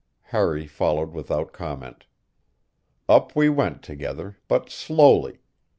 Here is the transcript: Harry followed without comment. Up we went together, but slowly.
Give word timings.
Harry 0.33 0.65
followed 0.65 1.11
without 1.11 1.53
comment. 1.53 2.07
Up 3.07 3.35
we 3.35 3.49
went 3.49 3.83
together, 3.83 4.35
but 4.47 4.67
slowly. 4.67 5.41